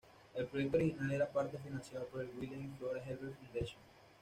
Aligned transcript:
El 0.33 0.47
proyecto 0.47 0.77
original 0.77 1.11
era 1.11 1.31
parte 1.31 1.59
-financiado 1.59 2.07
por 2.07 2.21
el 2.21 2.31
William 2.35 2.59
y 2.65 2.75
Flora 2.75 3.03
Hewlett 3.07 3.35
Fundación. 3.37 3.79